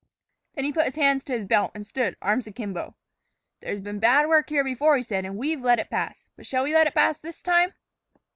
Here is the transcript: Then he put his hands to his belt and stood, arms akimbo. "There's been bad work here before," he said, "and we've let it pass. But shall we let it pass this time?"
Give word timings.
Then 0.55 0.65
he 0.65 0.73
put 0.73 0.85
his 0.85 0.95
hands 0.95 1.23
to 1.25 1.37
his 1.37 1.45
belt 1.47 1.73
and 1.75 1.85
stood, 1.85 2.17
arms 2.23 2.47
akimbo. 2.47 2.95
"There's 3.59 3.81
been 3.81 3.99
bad 3.99 4.27
work 4.27 4.49
here 4.49 4.63
before," 4.63 4.97
he 4.97 5.03
said, 5.03 5.25
"and 5.25 5.37
we've 5.37 5.61
let 5.61 5.77
it 5.77 5.91
pass. 5.91 6.27
But 6.35 6.47
shall 6.47 6.63
we 6.63 6.73
let 6.73 6.87
it 6.87 6.95
pass 6.95 7.19
this 7.19 7.39
time?" 7.39 7.75